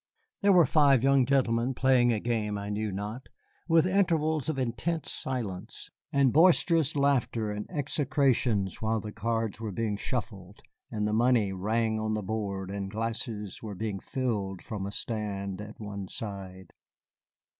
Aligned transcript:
There 0.41 0.51
were 0.51 0.65
five 0.65 1.03
young 1.03 1.27
gentlemen 1.27 1.75
playing 1.75 2.11
a 2.11 2.19
game 2.19 2.57
I 2.57 2.69
knew 2.71 2.91
not, 2.91 3.29
with 3.67 3.85
intervals 3.85 4.49
of 4.49 4.57
intense 4.57 5.11
silence, 5.11 5.91
and 6.11 6.33
boisterous 6.33 6.95
laughter 6.95 7.51
and 7.51 7.69
execrations 7.69 8.81
while 8.81 8.99
the 8.99 9.11
cards 9.11 9.61
were 9.61 9.71
being 9.71 9.97
shuffled 9.97 10.63
and 10.89 11.07
the 11.07 11.13
money 11.13 11.53
rang 11.53 11.99
on 11.99 12.15
the 12.15 12.23
board 12.23 12.71
and 12.71 12.89
glasses 12.89 13.61
were 13.61 13.75
being 13.75 13.99
filled 13.99 14.63
from 14.63 14.87
a 14.87 14.91
stand 14.91 15.61
at 15.61 15.79
one 15.79 16.07
side. 16.07 16.71